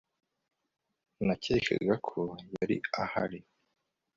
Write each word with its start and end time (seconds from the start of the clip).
nakekaga 1.25 1.95
ko 2.07 2.19
yari 2.53 2.77
ahari 3.03 3.39